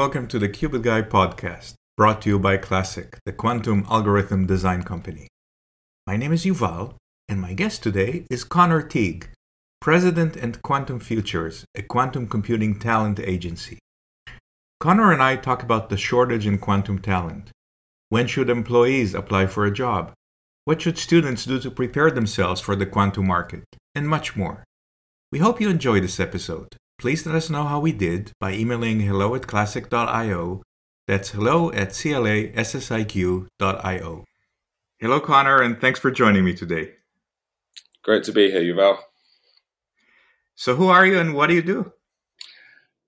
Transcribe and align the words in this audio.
welcome 0.00 0.26
to 0.26 0.38
the 0.38 0.48
Qubit 0.48 0.80
Guy 0.80 1.02
podcast, 1.02 1.74
brought 1.98 2.22
to 2.22 2.30
you 2.30 2.38
by 2.38 2.56
Classiq, 2.56 3.18
the 3.26 3.34
quantum 3.34 3.86
algorithm 3.90 4.46
design 4.46 4.82
company. 4.82 5.28
My 6.06 6.16
name 6.16 6.32
is 6.32 6.46
Yuval, 6.46 6.94
and 7.28 7.38
my 7.38 7.52
guest 7.52 7.82
today 7.82 8.24
is 8.30 8.42
Connor 8.42 8.80
Teague, 8.80 9.28
president 9.78 10.38
at 10.38 10.62
Quantum 10.62 11.00
Futures, 11.00 11.66
a 11.74 11.82
quantum 11.82 12.26
computing 12.26 12.78
talent 12.78 13.20
agency. 13.20 13.78
Connor 14.80 15.12
and 15.12 15.22
I 15.22 15.36
talk 15.36 15.62
about 15.62 15.90
the 15.90 15.98
shortage 15.98 16.46
in 16.46 16.56
quantum 16.56 16.98
talent. 16.98 17.50
When 18.08 18.26
should 18.26 18.48
employees 18.48 19.12
apply 19.12 19.48
for 19.48 19.66
a 19.66 19.70
job? 19.70 20.14
What 20.64 20.80
should 20.80 20.96
students 20.96 21.44
do 21.44 21.60
to 21.60 21.70
prepare 21.70 22.10
themselves 22.10 22.62
for 22.62 22.74
the 22.74 22.86
quantum 22.86 23.26
market? 23.26 23.64
And 23.94 24.08
much 24.08 24.34
more. 24.34 24.64
We 25.30 25.40
hope 25.40 25.60
you 25.60 25.68
enjoy 25.68 26.00
this 26.00 26.18
episode. 26.18 26.78
Please 27.00 27.24
let 27.24 27.34
us 27.34 27.48
know 27.48 27.64
how 27.64 27.80
we 27.80 27.92
did 27.92 28.32
by 28.40 28.52
emailing 28.52 29.00
hello 29.00 29.34
at 29.34 29.44
classiq.io. 29.44 30.62
That's 31.08 31.30
hello 31.30 31.72
at 31.72 31.88
classiq.io. 31.92 33.44
Hello, 34.98 35.20
Connor, 35.20 35.62
and 35.62 35.80
thanks 35.80 35.98
for 35.98 36.10
joining 36.10 36.44
me 36.44 36.52
today. 36.52 36.90
Great 38.04 38.24
to 38.24 38.32
be 38.32 38.50
here, 38.50 38.60
Yuval. 38.60 38.98
So, 40.56 40.76
who 40.76 40.88
are 40.88 41.06
you 41.06 41.18
and 41.18 41.32
what 41.34 41.46
do 41.46 41.54
you 41.54 41.62
do? 41.62 41.90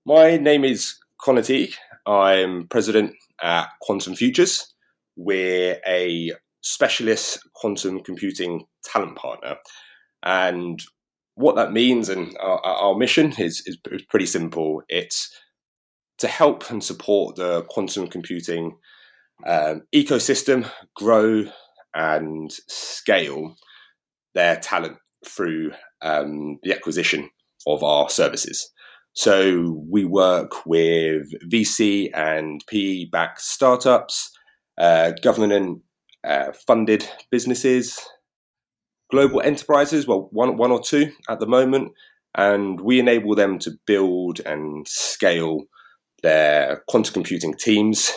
My 0.07 0.37
name 0.37 0.65
is 0.65 0.95
Connor 1.21 1.43
Teague. 1.43 1.75
I'm 2.07 2.67
president 2.69 3.13
at 3.43 3.67
Quantum 3.79 4.15
Futures. 4.15 4.73
We're 5.15 5.79
a 5.87 6.31
specialist 6.61 7.47
quantum 7.53 7.99
computing 7.99 8.65
talent 8.83 9.17
partner. 9.17 9.57
And 10.23 10.81
what 11.35 11.55
that 11.55 11.73
means 11.73 12.09
and 12.09 12.35
our, 12.39 12.59
our 12.65 12.95
mission 12.95 13.33
is, 13.37 13.63
is, 13.65 13.77
pretty 14.09 14.25
simple. 14.25 14.83
It's 14.87 15.33
to 16.19 16.27
help 16.27 16.69
and 16.69 16.83
support 16.83 17.35
the 17.35 17.63
quantum 17.69 18.07
computing 18.07 18.77
um, 19.45 19.81
ecosystem 19.93 20.69
grow 20.95 21.45
and 21.93 22.51
scale 22.67 23.55
their 24.35 24.57
talent 24.57 24.97
through 25.25 25.71
um, 26.01 26.59
the 26.63 26.73
acquisition 26.73 27.29
of 27.67 27.83
our 27.83 28.09
services. 28.09 28.69
So 29.13 29.83
we 29.89 30.05
work 30.05 30.65
with 30.65 31.27
VC 31.51 32.09
and 32.13 32.63
PE 32.67 33.05
backed 33.05 33.41
startups, 33.41 34.31
uh, 34.77 35.11
government 35.21 35.81
uh, 36.23 36.51
funded 36.65 37.07
businesses, 37.29 37.99
global 39.13 39.41
enterprises, 39.41 40.07
well, 40.07 40.27
one, 40.31 40.57
one 40.57 40.71
or 40.71 40.81
two 40.81 41.11
at 41.29 41.39
the 41.39 41.45
moment, 41.45 41.91
and 42.35 42.81
we 42.81 42.99
enable 42.99 43.35
them 43.35 43.59
to 43.59 43.69
build 43.85 44.39
and 44.39 44.87
scale 44.87 45.65
their 46.23 46.81
quantum 46.87 47.13
computing 47.13 47.53
teams 47.53 48.11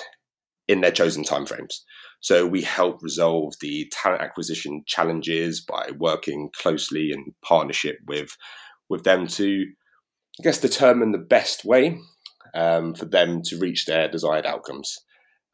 in 0.69 0.80
their 0.80 0.91
chosen 0.91 1.22
timeframes. 1.22 1.74
So 2.20 2.47
we 2.47 2.62
help 2.62 3.02
resolve 3.02 3.52
the 3.61 3.92
talent 3.92 4.22
acquisition 4.22 4.84
challenges 4.86 5.61
by 5.61 5.91
working 5.98 6.48
closely 6.56 7.11
in 7.12 7.34
partnership 7.44 7.98
with 8.06 8.30
with 8.89 9.05
them 9.05 9.27
to, 9.27 9.67
I 10.41 10.42
guess, 10.42 10.58
determine 10.58 11.12
the 11.12 11.19
best 11.19 11.64
way 11.64 11.98
um, 12.55 12.94
for 12.94 13.05
them 13.05 13.42
to 13.42 13.58
reach 13.58 13.84
their 13.84 14.08
desired 14.08 14.47
outcomes. 14.47 14.97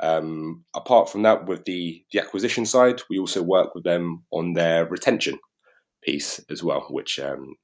Um, 0.02 0.64
apart 0.74 1.08
from 1.08 1.22
that, 1.22 1.46
with 1.46 1.64
the, 1.64 2.04
the 2.12 2.20
acquisition 2.20 2.66
side, 2.66 3.02
we 3.08 3.18
also 3.18 3.42
work 3.42 3.74
with 3.74 3.84
them 3.84 4.24
on 4.32 4.54
their 4.54 4.84
retention 4.84 5.38
piece 6.02 6.40
as 6.50 6.62
well, 6.62 6.86
which 6.90 7.20
um, 7.20 7.54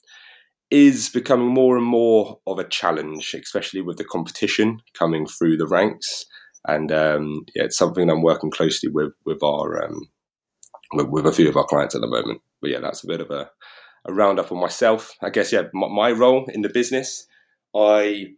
is 0.70 1.08
becoming 1.08 1.48
more 1.48 1.76
and 1.76 1.86
more 1.86 2.38
of 2.46 2.58
a 2.58 2.68
challenge, 2.68 3.34
especially 3.34 3.80
with 3.80 3.98
the 3.98 4.04
competition 4.04 4.80
coming 4.96 5.26
through 5.26 5.56
the 5.56 5.66
ranks. 5.66 6.24
And 6.66 6.92
um, 6.92 7.44
yeah, 7.54 7.64
it's 7.64 7.76
something 7.76 8.08
I'm 8.08 8.22
working 8.22 8.50
closely 8.50 8.90
with 8.90 9.12
with 9.24 9.42
our 9.42 9.84
um, 9.84 10.08
with, 10.92 11.06
with, 11.08 11.26
a 11.26 11.32
few 11.32 11.48
of 11.48 11.56
our 11.56 11.64
clients 11.64 11.94
at 11.94 12.00
the 12.00 12.06
moment. 12.06 12.40
But 12.60 12.70
yeah, 12.70 12.80
that's 12.80 13.04
a 13.04 13.06
bit 13.06 13.20
of 13.20 13.30
a, 13.30 13.50
a 14.04 14.12
roundup 14.12 14.52
on 14.52 14.60
myself. 14.60 15.14
I 15.22 15.30
guess 15.30 15.52
yeah, 15.52 15.62
my, 15.72 15.88
my 15.88 16.12
role 16.12 16.46
in 16.52 16.62
the 16.62 16.68
business, 16.68 17.26
I 17.74 18.34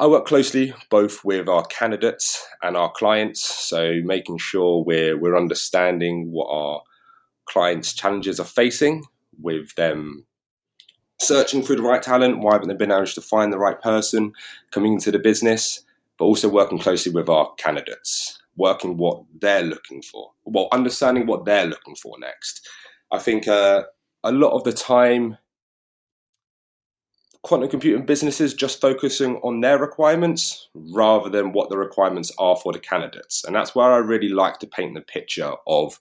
I 0.00 0.08
work 0.08 0.26
closely 0.26 0.74
both 0.90 1.24
with 1.24 1.48
our 1.48 1.64
candidates 1.66 2.44
and 2.62 2.76
our 2.76 2.90
clients, 2.90 3.42
so 3.42 4.00
making 4.04 4.38
sure 4.38 4.82
we're 4.84 5.18
we're 5.18 5.36
understanding 5.36 6.32
what 6.32 6.48
our 6.48 6.82
clients' 7.46 7.92
challenges 7.92 8.40
are 8.40 8.46
facing 8.46 9.04
with 9.40 9.74
them 9.76 10.26
searching 11.20 11.62
for 11.62 11.76
the 11.76 11.82
right 11.82 12.02
talent. 12.02 12.40
Why 12.40 12.54
haven't 12.54 12.68
they 12.68 12.74
been 12.74 12.90
able 12.90 13.06
to 13.06 13.20
find 13.20 13.52
the 13.52 13.58
right 13.58 13.80
person 13.80 14.32
coming 14.72 14.94
into 14.94 15.10
the 15.10 15.18
business? 15.18 15.80
But 16.18 16.26
also 16.26 16.48
working 16.48 16.78
closely 16.78 17.12
with 17.12 17.28
our 17.28 17.52
candidates, 17.56 18.40
working 18.56 18.96
what 18.96 19.24
they're 19.40 19.64
looking 19.64 20.00
for, 20.02 20.30
well, 20.44 20.68
understanding 20.70 21.26
what 21.26 21.44
they're 21.44 21.66
looking 21.66 21.96
for 21.96 22.16
next. 22.20 22.68
I 23.10 23.18
think 23.18 23.48
uh, 23.48 23.82
a 24.22 24.30
lot 24.30 24.52
of 24.52 24.62
the 24.62 24.72
time 24.72 25.38
quantum 27.44 27.68
computing 27.68 28.06
businesses 28.06 28.54
just 28.54 28.80
focusing 28.80 29.36
on 29.36 29.60
their 29.60 29.78
requirements 29.78 30.68
rather 30.74 31.28
than 31.28 31.52
what 31.52 31.68
the 31.68 31.76
requirements 31.76 32.32
are 32.38 32.56
for 32.56 32.72
the 32.72 32.78
candidates. 32.78 33.44
And 33.44 33.54
that's 33.54 33.74
where 33.74 33.92
I 33.92 33.98
really 33.98 34.30
like 34.30 34.58
to 34.60 34.66
paint 34.66 34.94
the 34.94 35.02
picture 35.02 35.52
of 35.66 36.00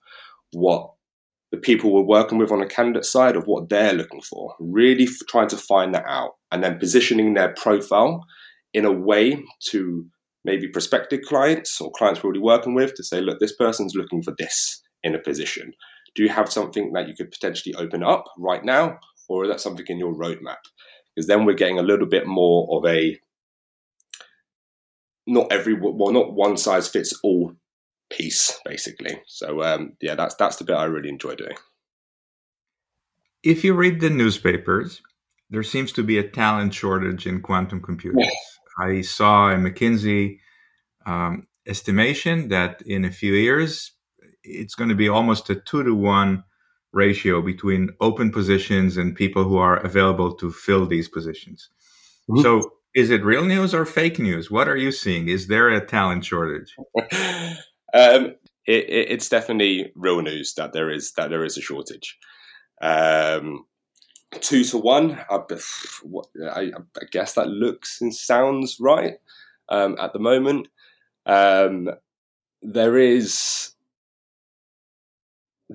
what 0.54 0.94
the 1.52 1.58
people 1.58 1.94
we're 1.94 2.02
working 2.02 2.38
with 2.38 2.52
on 2.52 2.62
the 2.62 2.66
candidate 2.66 3.04
side 3.04 3.36
of 3.36 3.46
what 3.46 3.68
they're 3.68 3.94
looking 3.94 4.22
for, 4.22 4.56
really 4.60 5.08
trying 5.28 5.50
to 5.50 5.58
find 5.58 5.94
that 5.94 6.06
out 6.08 6.32
and 6.52 6.64
then 6.64 6.80
positioning 6.80 7.34
their 7.34 7.54
profile 7.56 8.26
in 8.74 8.86
a 8.86 8.92
way 8.92 9.44
to 9.66 10.08
maybe 10.46 10.68
prospective 10.70 11.22
clients 11.28 11.80
or 11.82 11.92
clients 11.92 12.24
we're 12.24 12.30
already 12.30 12.40
working 12.40 12.74
with 12.74 12.96
to 12.96 13.04
say, 13.04 13.20
look, 13.20 13.40
this 13.40 13.56
person's 13.56 13.96
looking 13.96 14.24
for 14.24 14.34
this 14.40 14.82
in 15.04 15.14
a 15.14 15.20
position. 15.20 15.74
Do 16.16 16.24
you 16.24 16.30
have 16.30 16.52
something 16.52 16.94
that 16.94 17.10
you 17.10 17.16
could 17.16 17.32
potentially 17.32 17.76
open 17.76 18.02
up 18.02 18.24
right 18.38 18.64
now? 18.64 18.98
Or 19.28 19.44
is 19.44 19.52
that 19.52 19.62
something 19.62 19.86
in 19.88 20.00
your 20.00 20.14
roadmap? 20.14 20.58
Because 21.16 21.28
then 21.28 21.46
we're 21.46 21.54
getting 21.54 21.80
a 21.80 21.84
little 21.84 22.06
bit 22.06 22.28
more 22.28 22.68
of 22.78 22.86
a 22.86 23.20
not 25.26 25.52
every 25.52 25.74
well 25.74 26.12
not 26.12 26.34
one 26.34 26.58
size 26.58 26.88
fits 26.88 27.18
all 27.24 27.54
piece 28.10 28.60
basically. 28.66 29.22
So 29.28 29.64
um, 29.64 29.94
yeah 30.02 30.16
that's 30.16 30.36
that's 30.36 30.58
the 30.58 30.64
bit 30.64 30.76
i 30.76 30.86
really 30.86 31.10
enjoy 31.10 31.36
doing. 31.36 31.56
If 33.44 33.64
you 33.64 33.74
read 33.74 34.00
the 34.00 34.10
newspapers 34.10 35.02
there 35.54 35.64
seems 35.64 35.92
to 35.94 36.04
be 36.04 36.18
a 36.18 36.28
talent 36.28 36.74
shortage 36.74 37.28
in 37.28 37.42
quantum 37.42 37.82
computing 37.82 38.22
yes. 38.22 38.60
i 38.80 39.02
saw 39.02 39.52
a 39.52 39.56
mckinsey 39.56 40.40
um, 41.06 41.48
estimation 41.68 42.50
that 42.50 42.82
in 42.86 43.06
a 43.06 43.12
few 43.12 43.34
years 43.34 43.92
it's 44.44 44.76
going 44.76 44.90
to 44.90 44.96
be 44.96 45.08
almost 45.08 45.50
a 45.50 45.56
two 45.56 45.84
to 45.84 45.94
one 45.94 46.44
ratio 46.94 47.42
between 47.42 47.90
open 48.00 48.32
positions 48.32 48.98
and 48.98 49.16
people 49.16 49.44
who 49.44 49.58
are 49.58 49.78
available 49.78 50.34
to 50.36 50.52
fill 50.52 50.86
these 50.86 51.10
positions. 51.10 51.70
Mm-hmm. 52.30 52.42
So, 52.42 52.74
is 52.96 53.10
it 53.10 53.26
real 53.26 53.44
news 53.44 53.74
or 53.74 53.86
fake 53.86 54.20
news? 54.20 54.52
What 54.52 54.68
are 54.68 54.78
you 54.78 54.92
seeing? 54.92 55.28
Is 55.28 55.48
there 55.48 55.70
a 55.70 55.84
talent 55.84 56.24
shortage? 56.24 56.76
um, 57.94 58.36
it, 58.66 58.90
it, 58.90 59.12
it's 59.12 59.30
definitely 59.30 59.92
real 59.96 60.22
news 60.22 60.54
that 60.54 60.74
there 60.74 60.90
is 60.90 61.12
that 61.14 61.30
there 61.30 61.44
is 61.44 61.58
a 61.58 61.62
shortage. 61.62 62.18
Um, 62.82 63.66
two 64.40 64.64
to 64.66 64.78
one, 64.78 65.20
I, 65.30 65.40
I, 66.52 66.62
I, 66.62 67.06
guess 67.12 67.34
that 67.34 67.48
looks 67.48 68.02
and 68.02 68.14
sounds 68.14 68.78
right 68.80 69.16
um, 69.70 69.96
at 70.00 70.14
the 70.14 70.20
moment. 70.20 70.68
Um, 71.26 71.90
there 72.62 72.98
is 72.98 73.73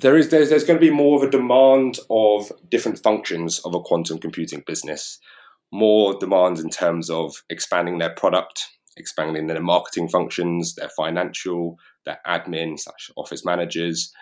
there 0.00 0.16
is 0.16 0.28
there's, 0.28 0.50
there's 0.50 0.64
going 0.64 0.78
to 0.78 0.86
be 0.86 0.94
more 0.94 1.16
of 1.16 1.28
a 1.28 1.30
demand 1.30 1.98
of 2.10 2.52
different 2.68 3.02
functions 3.02 3.58
of 3.60 3.74
a 3.74 3.80
quantum 3.80 4.18
computing 4.18 4.62
business 4.66 5.18
more 5.70 6.18
demands 6.18 6.60
in 6.60 6.70
terms 6.70 7.10
of 7.10 7.42
expanding 7.50 7.98
their 7.98 8.14
product 8.14 8.68
expanding 8.96 9.46
their 9.46 9.60
marketing 9.60 10.08
functions 10.08 10.74
their 10.74 10.88
financial 10.90 11.78
their 12.04 12.18
admin 12.26 12.78
slash 12.78 13.10
office 13.16 13.44
managers. 13.44 14.12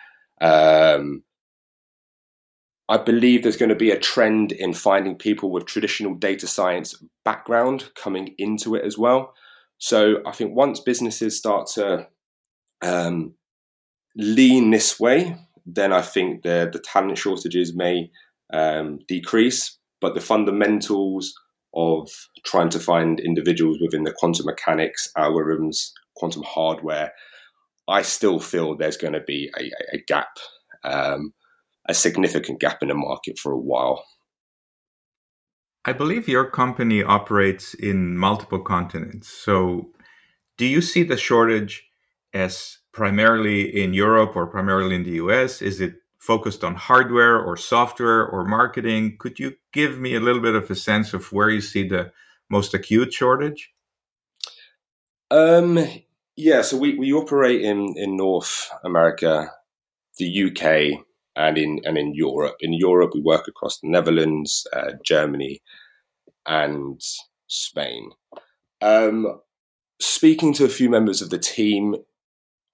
Um, 0.41 1.23
i 2.89 2.97
believe 2.97 3.43
there's 3.43 3.57
going 3.57 3.71
to 3.71 3.75
be 3.75 3.91
a 3.91 3.99
trend 3.99 4.53
in 4.53 4.75
finding 4.75 5.17
people 5.17 5.51
with 5.51 5.67
traditional 5.67 6.15
data 6.15 6.47
science 6.47 7.03
background 7.25 7.91
coming 7.95 8.35
into 8.39 8.75
it 8.75 8.85
as 8.85 8.97
well. 8.99 9.35
So 9.79 10.17
i 10.27 10.33
think 10.33 10.55
once 10.55 10.81
businesses 10.81 11.37
start 11.37 11.69
to 11.75 12.09
um, 12.83 13.35
lean 14.17 14.71
this 14.71 15.01
way 15.01 15.37
then 15.67 15.93
I 15.93 16.03
think 16.03 16.43
the 16.43 16.71
the 16.73 16.79
talent 16.79 17.19
shortages 17.19 17.75
may 17.75 18.11
um, 18.53 19.01
decrease. 19.09 19.77
But 20.01 20.15
the 20.15 20.21
fundamentals 20.21 21.35
of 21.75 22.09
trying 22.45 22.69
to 22.71 22.79
find 22.79 23.19
individuals 23.19 23.79
within 23.81 24.05
the 24.05 24.13
quantum 24.13 24.47
mechanics, 24.47 25.11
algorithms, 25.17 25.91
quantum 26.17 26.43
hardware, 26.43 27.13
I 27.89 28.03
still 28.03 28.41
feel 28.41 28.77
there's 28.77 28.97
going 28.97 29.15
to 29.15 29.21
be 29.21 29.51
a, 29.59 29.71
a 29.95 30.03
gap, 30.07 30.29
um, 30.85 31.33
a 31.89 31.95
significant 31.95 32.61
gap 32.61 32.83
in 32.83 32.89
the 32.89 32.95
market 32.95 33.39
for 33.39 33.53
a 33.53 33.59
while. 33.59 34.05
I 35.85 35.93
believe 35.93 36.29
your 36.29 36.51
company 36.51 37.03
operates 37.03 37.75
in 37.75 38.17
multiple 38.19 38.61
continents. 38.61 39.29
So, 39.29 39.91
do 40.59 40.67
you 40.67 40.81
see 40.81 41.05
the 41.05 41.17
shortage 41.17 41.85
as 42.35 42.79
primarily 42.97 43.83
in 43.83 43.93
Europe 43.93 44.35
or 44.35 44.47
primarily 44.47 44.97
in 44.97 45.03
the 45.03 45.19
US? 45.23 45.61
Is 45.61 45.83
it 45.83 45.97
focused 46.19 46.65
on 46.65 46.75
hardware 46.75 47.39
or 47.39 47.55
software 47.55 48.27
or 48.27 48.43
marketing? 48.47 49.19
Could 49.19 49.39
you 49.39 49.53
give 49.75 49.99
me 49.99 50.15
a 50.15 50.21
little 50.21 50.41
bit 50.41 50.55
of 50.55 50.71
a 50.71 50.75
sense 50.75 51.13
of 51.13 51.31
where 51.31 51.51
you 51.51 51.61
see 51.61 51.87
the 51.87 52.11
most 52.49 52.73
acute 52.73 53.13
shortage? 53.13 53.71
Um, 55.31 55.79
yeah, 56.37 56.63
so 56.63 56.79
we, 56.79 56.97
we 56.97 57.13
operate 57.13 57.61
in, 57.61 57.95
in 57.99 58.17
North 58.17 58.71
America, 58.83 59.51
the 60.19 60.45
UK, 60.47 61.05
and 61.37 61.59
in 61.59 61.81
and 61.85 61.99
in 61.99 62.15
Europe. 62.15 62.57
In 62.61 62.73
Europe, 62.73 63.11
we 63.15 63.21
work 63.21 63.47
across 63.47 63.81
the 63.81 63.89
Netherlands, 63.91 64.67
uh, 64.73 64.93
Germany, 65.05 65.61
and 66.47 66.99
Spain. 67.47 68.13
Um, 68.81 69.41
speaking 70.01 70.55
to 70.55 70.65
a 70.65 70.71
few 70.71 70.89
members 70.89 71.21
of 71.21 71.29
the 71.29 71.39
team, 71.39 71.97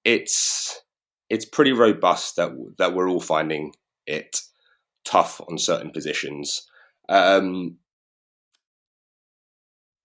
it's 0.05 0.83
it's 1.31 1.45
pretty 1.45 1.73
robust 1.73 2.37
that 2.37 2.51
that 2.79 2.95
we're 2.95 3.09
all 3.09 3.21
finding 3.21 3.75
it 4.07 4.43
tough 5.05 5.41
on 5.49 5.59
certain 5.59 5.91
positions. 5.91 6.69
Um, 7.09 7.79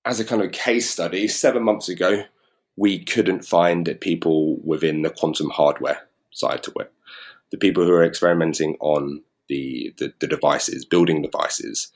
as 0.06 0.20
a 0.20 0.26
kind 0.26 0.42
of 0.42 0.52
case 0.52 0.90
study, 0.90 1.28
seven 1.28 1.64
months 1.64 1.90
ago, 1.90 2.24
we 2.78 3.04
couldn't 3.04 3.44
find 3.44 3.98
people 4.00 4.58
within 4.64 5.02
the 5.02 5.10
quantum 5.10 5.50
hardware 5.50 6.08
side 6.32 6.64
to 6.64 6.72
it. 6.80 6.92
The 7.52 7.58
people 7.58 7.84
who 7.84 7.92
are 7.92 8.06
experimenting 8.06 8.78
on 8.80 9.22
the, 9.50 9.94
the, 9.98 10.14
the 10.20 10.28
devices, 10.28 10.86
building 10.86 11.22
devices, 11.22 11.92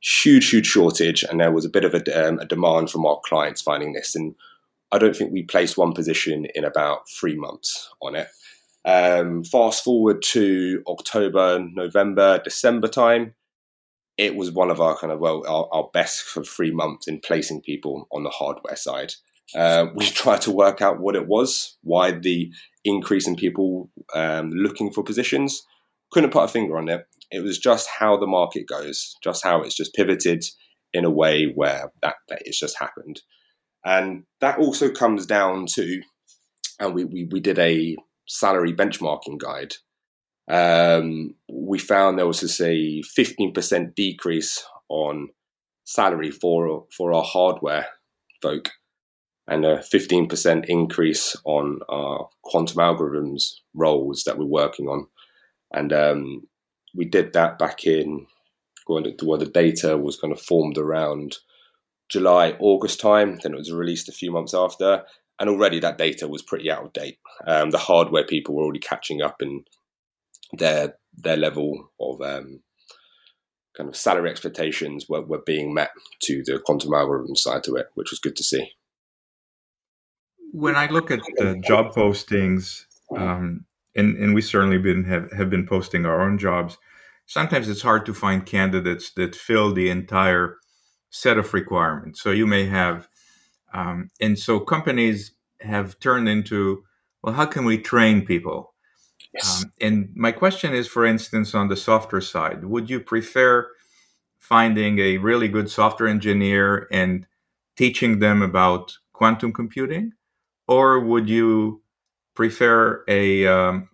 huge, 0.00 0.50
huge 0.50 0.66
shortage. 0.66 1.24
And 1.24 1.40
there 1.40 1.52
was 1.52 1.64
a 1.64 1.70
bit 1.70 1.84
of 1.84 1.94
a, 1.94 2.28
um, 2.28 2.38
a 2.38 2.44
demand 2.44 2.90
from 2.90 3.06
our 3.06 3.18
clients 3.24 3.62
finding 3.62 3.94
this. 3.94 4.14
And 4.14 4.34
I 4.96 4.98
don't 4.98 5.14
think 5.14 5.30
we 5.30 5.42
placed 5.42 5.76
one 5.76 5.92
position 5.92 6.46
in 6.54 6.64
about 6.64 7.08
three 7.08 7.36
months 7.36 7.90
on 8.00 8.16
it. 8.16 8.28
Um, 8.86 9.44
fast 9.44 9.84
forward 9.84 10.22
to 10.30 10.82
October, 10.86 11.58
November, 11.74 12.40
December 12.42 12.88
time, 12.88 13.34
it 14.16 14.36
was 14.36 14.50
one 14.50 14.70
of 14.70 14.80
our 14.80 14.96
kind 14.96 15.12
of 15.12 15.18
well 15.18 15.44
our, 15.46 15.68
our 15.70 15.90
best 15.92 16.22
for 16.22 16.42
three 16.42 16.70
months 16.70 17.06
in 17.06 17.20
placing 17.20 17.60
people 17.60 18.08
on 18.10 18.22
the 18.22 18.30
hardware 18.30 18.76
side. 18.76 19.12
Uh, 19.54 19.86
we 19.94 20.06
tried 20.06 20.40
to 20.42 20.50
work 20.50 20.80
out 20.80 21.00
what 21.00 21.14
it 21.16 21.26
was, 21.26 21.76
why 21.82 22.12
the 22.12 22.50
increase 22.84 23.26
in 23.26 23.36
people 23.36 23.90
um, 24.14 24.50
looking 24.50 24.90
for 24.90 25.04
positions. 25.04 25.62
Couldn't 26.10 26.30
put 26.30 26.44
a 26.44 26.48
finger 26.48 26.78
on 26.78 26.88
it. 26.88 27.04
It 27.30 27.40
was 27.40 27.58
just 27.58 27.88
how 27.98 28.16
the 28.16 28.26
market 28.26 28.66
goes, 28.66 29.16
just 29.22 29.44
how 29.44 29.60
it's 29.60 29.76
just 29.76 29.94
pivoted 29.94 30.44
in 30.94 31.04
a 31.04 31.10
way 31.10 31.52
where 31.54 31.92
that, 32.00 32.14
that 32.28 32.42
it's 32.46 32.58
just 32.58 32.78
happened. 32.78 33.20
And 33.86 34.24
that 34.40 34.58
also 34.58 34.90
comes 34.90 35.26
down 35.26 35.66
to, 35.74 36.02
and 36.80 36.92
we, 36.92 37.04
we, 37.04 37.28
we 37.30 37.38
did 37.38 37.56
a 37.60 37.96
salary 38.26 38.74
benchmarking 38.74 39.38
guide. 39.38 39.74
Um, 40.48 41.36
we 41.48 41.78
found 41.78 42.18
there 42.18 42.26
was 42.26 42.42
a 42.60 43.02
15% 43.16 43.94
decrease 43.94 44.66
on 44.88 45.28
salary 45.84 46.32
for 46.32 46.86
for 46.96 47.12
our 47.12 47.22
hardware 47.22 47.86
folk 48.42 48.70
and 49.46 49.64
a 49.64 49.78
15% 49.78 50.64
increase 50.66 51.36
on 51.44 51.78
our 51.88 52.28
quantum 52.42 52.78
algorithms 52.78 53.52
roles 53.72 54.24
that 54.24 54.36
we're 54.36 54.46
working 54.46 54.88
on. 54.88 55.06
And 55.72 55.92
um, 55.92 56.42
we 56.96 57.04
did 57.04 57.32
that 57.34 57.56
back 57.56 57.84
in 57.84 58.26
when 58.86 59.04
the 59.04 59.50
data 59.52 59.96
was 59.96 60.18
kind 60.18 60.32
of 60.32 60.40
formed 60.40 60.78
around 60.78 61.36
July, 62.08 62.56
August 62.58 63.00
time. 63.00 63.38
Then 63.42 63.54
it 63.54 63.58
was 63.58 63.72
released 63.72 64.08
a 64.08 64.12
few 64.12 64.30
months 64.30 64.54
after. 64.54 65.04
And 65.38 65.50
already 65.50 65.80
that 65.80 65.98
data 65.98 66.28
was 66.28 66.42
pretty 66.42 66.70
out 66.70 66.84
of 66.84 66.92
date. 66.92 67.18
Um, 67.46 67.70
the 67.70 67.78
hardware 67.78 68.24
people 68.24 68.54
were 68.54 68.64
already 68.64 68.80
catching 68.80 69.22
up 69.22 69.42
in 69.42 69.64
their 70.52 70.94
their 71.18 71.36
level 71.36 71.90
of 72.00 72.20
um, 72.20 72.60
kind 73.76 73.88
of 73.88 73.96
salary 73.96 74.30
expectations 74.30 75.06
were, 75.08 75.22
were 75.22 75.42
being 75.44 75.74
met 75.74 75.90
to 76.22 76.42
the 76.44 76.60
quantum 76.64 76.94
algorithm 76.94 77.36
side 77.36 77.64
to 77.64 77.74
it, 77.74 77.86
which 77.94 78.10
was 78.10 78.20
good 78.20 78.36
to 78.36 78.44
see 78.44 78.70
when 80.56 80.74
I 80.74 80.86
look 80.86 81.10
at 81.10 81.20
the 81.36 81.60
job 81.62 81.94
postings, 81.94 82.86
um, 83.14 83.66
and, 83.94 84.16
and 84.16 84.34
we 84.34 84.40
certainly 84.40 84.78
been 84.78 85.04
have, 85.04 85.30
have 85.32 85.50
been 85.50 85.66
posting 85.66 86.06
our 86.06 86.22
own 86.22 86.38
jobs, 86.38 86.78
sometimes 87.26 87.68
it's 87.68 87.82
hard 87.82 88.06
to 88.06 88.14
find 88.14 88.46
candidates 88.46 89.10
that 89.16 89.36
fill 89.36 89.74
the 89.74 89.90
entire 89.90 90.56
set 91.20 91.38
of 91.38 91.52
requirements. 91.54 92.22
So 92.22 92.30
you 92.30 92.46
may 92.46 92.66
have, 92.66 93.08
um, 93.72 94.10
and 94.20 94.38
so 94.38 94.60
companies 94.60 95.32
have 95.60 95.98
turned 96.00 96.28
into, 96.28 96.84
well, 97.22 97.34
how 97.34 97.46
can 97.46 97.64
we 97.64 97.78
train 97.78 98.24
people? 98.24 98.74
Yes. 99.32 99.64
Um, 99.64 99.72
and 99.80 100.08
my 100.14 100.32
question 100.32 100.74
is, 100.74 100.86
for 100.86 101.04
instance, 101.04 101.54
on 101.54 101.68
the 101.68 101.76
software 101.76 102.20
side, 102.20 102.64
would 102.64 102.88
you 102.88 103.00
prefer 103.00 103.68
finding 104.38 104.98
a 104.98 105.18
really 105.18 105.48
good 105.48 105.70
software 105.70 106.08
engineer 106.08 106.86
and 106.92 107.26
teaching 107.76 108.18
them 108.20 108.42
about 108.42 108.96
quantum 109.12 109.52
computing? 109.52 110.12
or 110.68 111.00
would 111.00 111.28
you 111.28 111.82
prefer 112.34 113.04
a 113.08 113.46
um, 113.46 113.88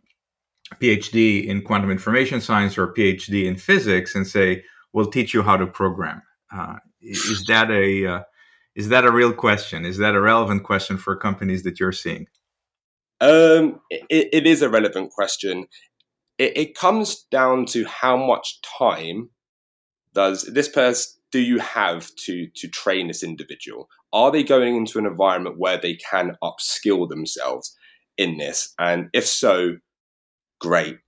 PhD 0.81 1.47
in 1.47 1.63
quantum 1.63 1.91
information 1.91 2.41
science 2.41 2.79
or 2.79 2.85
a 2.85 2.95
PhD 2.95 3.45
in 3.45 3.57
physics 3.57 4.15
and 4.15 4.27
say, 4.27 4.65
"We'll 4.93 5.11
teach 5.11 5.35
you 5.35 5.43
how 5.43 5.57
to 5.57 5.67
program"? 5.67 6.23
Uh, 6.51 6.77
is 7.03 7.45
that 7.47 7.71
a 7.71 8.07
uh, 8.07 8.21
is 8.75 8.89
that 8.89 9.05
a 9.05 9.13
real 9.13 9.33
question? 9.33 9.85
Is 9.85 9.99
that 9.99 10.15
a 10.15 10.21
relevant 10.21 10.65
question 10.65 10.97
for 10.97 11.17
companies 11.17 11.63
that 11.65 11.79
you're 11.79 11.93
seeing? 11.93 12.27
Um, 13.21 13.81
it, 13.91 14.29
it 14.33 14.47
is 14.47 14.63
a 14.63 14.69
relevant 14.69 15.11
question. 15.13 15.67
It, 16.39 16.57
it 16.57 16.75
comes 16.75 17.25
down 17.31 17.67
to 17.67 17.85
how 17.85 18.17
much 18.17 18.61
time 18.79 19.31
does 20.15 20.43
this 20.43 20.69
person 20.69 21.21
do 21.33 21.41
you 21.41 21.59
have 21.59 22.15
to 22.27 22.47
to 22.55 22.69
train 22.69 23.09
this 23.09 23.23
individual? 23.23 23.89
Are 24.13 24.31
they 24.31 24.43
going 24.43 24.77
into 24.77 24.99
an 24.99 25.07
environment 25.07 25.59
where 25.59 25.79
they 25.79 25.95
can 25.95 26.37
upskill 26.43 27.09
themselves 27.09 27.75
in 28.19 28.37
this? 28.37 28.73
And 28.79 29.09
if 29.15 29.27
so, 29.27 29.77
great. 30.61 30.99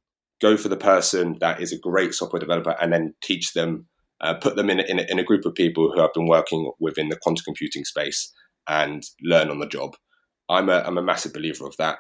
Go 0.41 0.57
for 0.57 0.69
the 0.69 0.77
person 0.77 1.37
that 1.41 1.61
is 1.61 1.73
a 1.73 1.79
great 1.79 2.15
software 2.15 2.41
developer 2.41 2.75
and 2.81 2.93
then 2.93 3.15
teach 3.23 3.53
them, 3.53 3.87
uh, 4.21 4.35
put 4.35 4.57
them 4.57 4.71
in, 4.71 4.81
in, 4.81 5.01
in 5.01 5.19
a 5.19 5.25
group 5.25 5.45
of 5.45 5.55
people 5.55 5.91
who 5.93 6.01
have 6.01 6.13
been 6.15 6.27
working 6.27 6.71
within 6.81 7.09
the 7.09 7.17
quantum 7.17 7.43
computing 7.45 7.85
space 7.85 8.33
and 8.69 9.05
learn 9.23 9.51
on 9.51 9.59
the 9.59 9.67
job. 9.67 9.97
I'm 10.49 10.69
a, 10.69 10.83
I'm 10.87 10.99
a 10.99 11.03
massive 11.03 11.33
believer 11.33 11.67
of 11.67 11.77
that. 11.79 11.99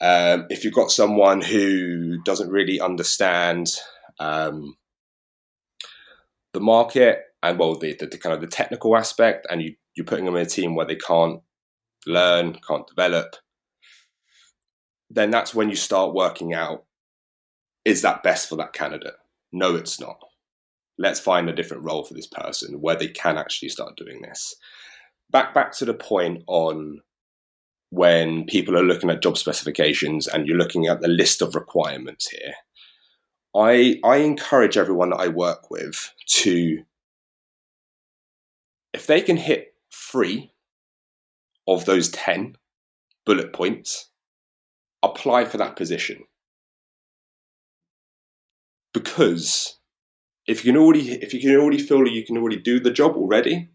Um, 0.00 0.46
if 0.50 0.64
you've 0.64 0.74
got 0.74 0.90
someone 0.90 1.40
who 1.40 2.20
doesn't 2.24 2.50
really 2.50 2.80
understand 2.80 3.72
um, 4.18 4.74
the 6.52 6.60
market 6.60 7.22
and 7.42 7.58
well 7.58 7.76
the, 7.78 7.94
the, 7.94 8.06
the, 8.06 8.18
kind 8.18 8.34
of 8.34 8.40
the 8.40 8.46
technical 8.46 8.96
aspect 8.96 9.46
and 9.50 9.62
you 9.62 9.74
you're 9.94 10.06
putting 10.06 10.24
them 10.24 10.36
in 10.36 10.42
a 10.42 10.46
team 10.46 10.74
where 10.74 10.86
they 10.86 10.96
can't 10.96 11.40
learn 12.06 12.54
can't 12.66 12.86
develop 12.86 13.36
then 15.10 15.30
that's 15.30 15.54
when 15.54 15.68
you 15.68 15.76
start 15.76 16.14
working 16.14 16.54
out 16.54 16.84
is 17.84 18.02
that 18.02 18.22
best 18.22 18.48
for 18.48 18.56
that 18.56 18.72
candidate 18.72 19.14
no 19.52 19.74
it's 19.74 20.00
not 20.00 20.18
let's 21.02 21.20
find 21.20 21.48
a 21.48 21.54
different 21.54 21.82
role 21.82 22.04
for 22.04 22.14
this 22.14 22.26
person 22.26 22.80
where 22.80 22.96
they 22.96 23.08
can 23.08 23.36
actually 23.36 23.68
start 23.68 23.96
doing 23.96 24.22
this 24.22 24.54
back 25.30 25.52
back 25.52 25.72
to 25.72 25.84
the 25.84 25.94
point 25.94 26.42
on 26.46 27.00
when 27.90 28.44
people 28.46 28.76
are 28.76 28.84
looking 28.84 29.10
at 29.10 29.22
job 29.22 29.36
specifications 29.36 30.26
and 30.26 30.46
you're 30.46 30.56
looking 30.56 30.86
at 30.86 31.00
the 31.00 31.08
list 31.08 31.42
of 31.42 31.54
requirements 31.54 32.28
here 32.28 32.54
I 33.54 34.00
I 34.04 34.16
encourage 34.18 34.78
everyone 34.78 35.10
that 35.10 35.20
I 35.20 35.28
work 35.28 35.70
with 35.70 36.12
to 36.26 36.84
if 38.94 39.06
they 39.06 39.20
can 39.20 39.36
hit 39.36 39.74
three 39.92 40.52
of 41.66 41.84
those 41.84 42.10
10 42.10 42.56
bullet 43.24 43.52
points, 43.52 44.10
apply 45.02 45.44
for 45.44 45.58
that 45.58 45.76
position. 45.76 46.24
Because 48.92 49.78
if 50.46 50.64
you 50.64 50.72
can 50.72 50.80
already 50.80 51.12
if 51.12 51.32
you 51.32 51.40
can 51.40 51.54
already 51.56 51.78
feel 51.78 52.06
you 52.06 52.24
can 52.24 52.36
already 52.36 52.58
do 52.58 52.80
the 52.80 52.90
job 52.90 53.12
already, 53.16 53.70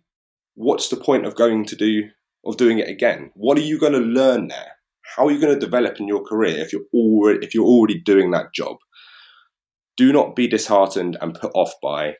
what's 0.56 0.90
the 0.90 0.98
point 0.98 1.26
of 1.26 1.36
going 1.36 1.66
to 1.66 1.76
do 1.76 2.04
of 2.46 2.58
doing 2.58 2.80
it 2.80 2.90
again? 2.90 3.32
What 3.36 3.58
are 3.58 3.62
you 3.62 3.80
going 3.80 3.94
to 3.94 4.00
learn 4.00 4.48
there? 4.48 4.72
How 5.16 5.28
are 5.28 5.32
you 5.32 5.40
going 5.40 5.54
to 5.54 5.60
develop 5.60 6.00
in 6.00 6.08
your 6.08 6.24
career 6.24 6.58
if 6.60 6.74
you're 6.74 6.86
already 6.94 7.46
if 7.46 7.54
you're 7.54 7.66
already 7.66 8.00
doing 8.00 8.32
that 8.32 8.54
job? 8.54 8.78
do 9.98 10.14
not 10.14 10.36
be 10.36 10.48
disheartened 10.48 11.18
and 11.20 11.34
put 11.34 11.52
off 11.56 11.74
by 11.82 12.14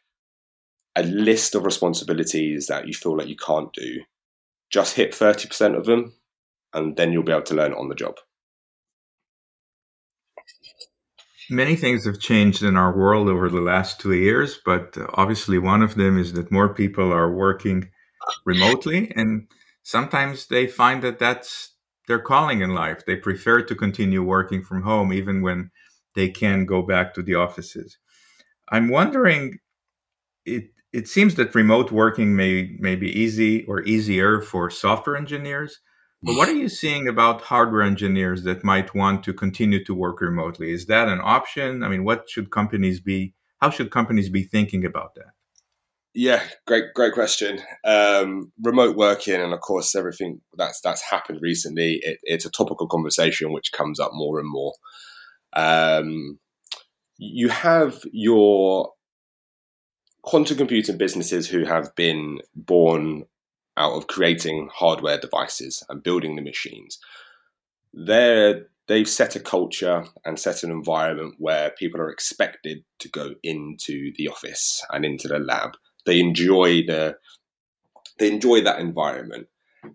a 0.98 1.04
list 1.04 1.54
of 1.56 1.63
responsibilities 1.63 2.66
that 2.68 2.88
you 2.88 2.94
feel 2.94 3.16
like 3.16 3.27
you 3.27 3.38
can't 3.38 3.72
do. 3.72 4.01
Just 4.72 4.96
hit 4.96 5.12
30% 5.12 5.77
of 5.77 5.86
them, 5.86 6.13
and 6.74 6.98
then 6.98 7.13
you'll 7.13 7.24
be 7.24 7.32
able 7.32 7.44
to 7.44 7.56
learn 7.56 7.74
on 7.74 7.88
the 7.88 7.96
job. 7.96 8.16
Many 11.50 11.75
things 11.75 12.06
have 12.06 12.20
changed 12.20 12.63
in 12.63 12.75
our 12.75 12.96
world 12.96 13.30
over 13.30 13.50
the 13.50 13.62
last 13.62 14.01
two 14.01 14.13
years, 14.13 14.60
but 14.66 14.98
uh, 14.98 15.08
obviously, 15.13 15.58
one 15.58 15.82
of 15.82 15.96
them 15.96 16.18
is 16.18 16.34
that 16.34 16.51
more 16.51 16.74
people 16.74 17.13
are 17.13 17.32
working 17.32 17.89
remotely, 18.46 19.12
and 19.16 19.48
sometimes 19.84 20.48
they 20.48 20.68
find 20.68 21.01
that 21.04 21.20
that's 21.20 21.75
their 22.08 22.20
calling 22.20 22.62
in 22.62 22.72
life. 22.72 23.06
They 23.06 23.16
prefer 23.16 23.62
to 23.62 23.75
continue 23.75 24.24
working 24.24 24.63
from 24.63 24.82
home 24.82 25.13
even 25.13 25.42
when 25.42 25.72
they 26.16 26.30
can 26.30 26.66
go 26.66 26.82
back 26.82 27.13
to 27.13 27.22
the 27.22 27.36
offices. 27.36 27.98
I'm 28.70 28.89
wondering 28.89 29.60
it 30.46 30.72
it 30.94 31.08
seems 31.08 31.36
that 31.36 31.54
remote 31.54 31.92
working 31.92 32.36
may 32.36 32.75
may 32.80 32.96
be 32.96 33.10
easy 33.10 33.66
or 33.66 33.82
easier 33.84 34.42
for 34.42 34.70
software 34.70 35.16
engineers. 35.16 35.80
But 36.24 36.36
what 36.36 36.50
are 36.50 36.55
you 36.55 36.67
seeing 36.67 37.07
about 37.07 37.41
hardware 37.41 37.83
engineers 37.83 38.43
that 38.43 38.63
might 38.63 38.95
want 38.95 39.24
to 39.25 39.33
continue 39.33 39.83
to 39.86 39.93
work 39.93 40.19
remotely? 40.19 40.71
Is 40.71 40.88
that 40.88 41.07
an 41.07 41.19
option? 41.24 41.83
I 41.83 41.89
mean, 41.89 42.03
what 42.03 42.29
should 42.29 42.50
companies 42.50 43.00
be? 43.00 43.33
How 43.62 43.69
should 43.69 43.91
companies 43.91 44.29
be 44.29 44.43
thinking 44.43 44.83
about 44.83 45.13
that? 45.15 45.33
Yeah, 46.15 46.41
great, 46.65 46.86
great 46.95 47.13
question. 47.13 47.59
Um, 47.86 48.51
remote 48.63 48.95
working, 48.95 49.36
and 49.36 49.53
of 49.53 49.59
course, 49.59 49.95
everything 49.95 50.41
that's 50.57 50.81
that's 50.81 51.03
happened 51.03 51.39
recently. 51.43 52.00
It, 52.01 52.17
it's 52.24 52.45
a 52.45 52.50
topical 52.50 52.88
conversation 52.88 53.53
which 53.53 53.71
comes 53.71 54.00
up 54.00 54.12
more 54.13 54.39
and 54.39 54.50
more. 54.50 54.74
Um, 55.53 56.39
you 57.17 57.50
have 57.50 58.00
your 58.12 58.93
quantum 60.24 60.57
computing 60.57 60.97
businesses 60.97 61.47
who 61.47 61.65
have 61.65 61.95
been 61.95 62.39
born 62.55 63.25
out 63.77 63.93
of 63.93 64.07
creating 64.07 64.69
hardware 64.74 65.19
devices 65.19 65.84
and 65.89 66.03
building 66.03 66.36
the 66.36 66.41
machines. 66.41 67.00
They're, 67.93 68.67
they've 68.88 69.07
set 69.07 69.36
a 69.36 69.39
culture 69.39 70.05
and 70.25 70.39
set 70.39 70.63
an 70.63 70.72
environment 70.72 71.36
where 71.38 71.72
people 71.72 72.01
are 72.01 72.10
expected 72.10 72.84
to 73.00 73.10
go 73.10 73.36
into 73.43 74.12
the 74.17 74.27
office 74.27 74.84
and 74.91 75.05
into 75.05 75.27
the 75.27 75.39
lab. 75.39 75.72
They 76.05 76.19
enjoy 76.19 76.84
the 76.86 77.17
they 78.19 78.31
enjoy 78.31 78.62
that 78.62 78.79
environment. 78.79 79.48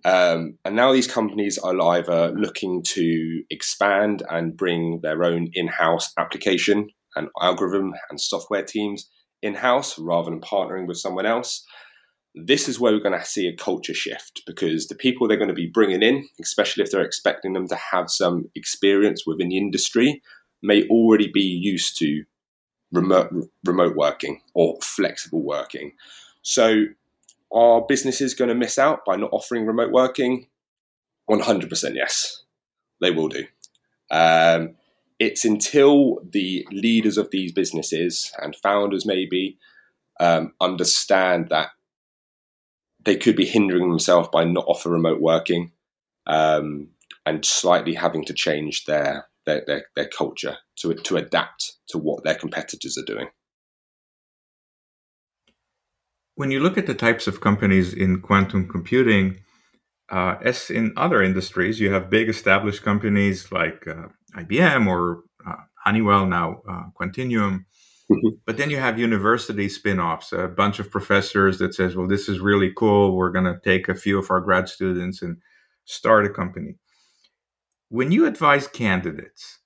Um, 0.04 0.58
and 0.64 0.76
now 0.76 0.92
these 0.92 1.08
companies 1.08 1.58
are 1.58 1.78
either 1.80 2.32
looking 2.32 2.82
to 2.84 3.42
expand 3.50 4.22
and 4.30 4.56
bring 4.56 5.00
their 5.02 5.24
own 5.24 5.48
in-house 5.52 6.12
application 6.16 6.88
and 7.16 7.28
algorithm 7.40 7.92
and 8.08 8.20
software 8.20 8.62
teams 8.62 9.10
in-house 9.42 9.98
rather 9.98 10.30
than 10.30 10.40
partnering 10.40 10.86
with 10.86 10.98
someone 10.98 11.26
else 11.26 11.64
this 12.34 12.68
is 12.68 12.80
where 12.80 12.92
we're 12.92 13.00
going 13.00 13.18
to 13.18 13.24
see 13.24 13.46
a 13.46 13.56
culture 13.56 13.94
shift 13.94 14.42
because 14.46 14.86
the 14.86 14.94
people 14.94 15.28
they're 15.28 15.36
going 15.36 15.48
to 15.48 15.54
be 15.54 15.66
bringing 15.66 16.02
in, 16.02 16.28
especially 16.40 16.82
if 16.82 16.90
they're 16.90 17.02
expecting 17.02 17.52
them 17.52 17.68
to 17.68 17.76
have 17.76 18.10
some 18.10 18.48
experience 18.54 19.26
within 19.26 19.48
the 19.48 19.58
industry, 19.58 20.22
may 20.62 20.86
already 20.88 21.30
be 21.32 21.42
used 21.42 21.98
to 21.98 22.24
remote 22.90 23.30
remote 23.64 23.96
working 23.96 24.40
or 24.54 24.78
flexible 24.80 25.42
working. 25.42 25.92
So, 26.42 26.84
are 27.52 27.82
businesses 27.82 28.34
going 28.34 28.48
to 28.48 28.54
miss 28.54 28.78
out 28.78 29.04
by 29.04 29.16
not 29.16 29.30
offering 29.32 29.66
remote 29.66 29.92
working? 29.92 30.48
One 31.26 31.40
hundred 31.40 31.68
percent, 31.68 31.96
yes, 31.96 32.44
they 33.00 33.10
will 33.10 33.28
do. 33.28 33.44
Um, 34.10 34.74
it's 35.18 35.44
until 35.44 36.18
the 36.28 36.66
leaders 36.72 37.18
of 37.18 37.30
these 37.30 37.52
businesses 37.52 38.32
and 38.40 38.56
founders 38.56 39.06
maybe 39.06 39.58
um, 40.18 40.52
understand 40.60 41.48
that 41.50 41.70
they 43.04 43.16
could 43.16 43.36
be 43.36 43.46
hindering 43.46 43.88
themselves 43.88 44.28
by 44.32 44.44
not 44.44 44.64
offer 44.66 44.90
remote 44.90 45.20
working 45.20 45.72
um, 46.26 46.88
and 47.26 47.44
slightly 47.44 47.94
having 47.94 48.24
to 48.24 48.34
change 48.34 48.84
their, 48.84 49.26
their, 49.46 49.62
their, 49.66 49.84
their 49.96 50.08
culture 50.08 50.56
to, 50.76 50.94
to 50.94 51.16
adapt 51.16 51.72
to 51.88 51.98
what 51.98 52.24
their 52.24 52.34
competitors 52.34 52.98
are 52.98 53.04
doing. 53.04 53.28
When 56.34 56.50
you 56.50 56.60
look 56.60 56.78
at 56.78 56.86
the 56.86 56.94
types 56.94 57.26
of 57.26 57.40
companies 57.40 57.92
in 57.92 58.20
quantum 58.20 58.68
computing, 58.68 59.38
uh, 60.10 60.36
as 60.42 60.70
in 60.70 60.92
other 60.96 61.22
industries, 61.22 61.78
you 61.78 61.92
have 61.92 62.10
big 62.10 62.28
established 62.28 62.82
companies 62.82 63.52
like 63.52 63.86
uh, 63.86 64.08
IBM 64.36 64.86
or 64.86 65.22
uh, 65.46 65.56
Honeywell, 65.84 66.26
now 66.26 66.62
uh, 66.68 66.84
Quantinuum, 66.98 67.64
Mm-hmm. 68.10 68.36
But 68.46 68.56
then 68.56 68.70
you 68.70 68.78
have 68.78 68.98
university 68.98 69.68
spin-offs, 69.68 70.32
a 70.32 70.48
bunch 70.48 70.78
of 70.78 70.90
professors 70.90 71.58
that 71.58 71.74
says, 71.74 71.96
"Well, 71.96 72.08
this 72.08 72.28
is 72.28 72.40
really 72.40 72.72
cool. 72.76 73.16
We're 73.16 73.30
going 73.30 73.44
to 73.44 73.60
take 73.62 73.88
a 73.88 73.94
few 73.94 74.18
of 74.18 74.30
our 74.30 74.40
grad 74.40 74.68
students 74.68 75.22
and 75.22 75.38
start 75.84 76.26
a 76.26 76.30
company." 76.30 76.76
When 77.88 78.10
you 78.10 78.26
advise 78.26 78.66
candidates, 78.66 79.58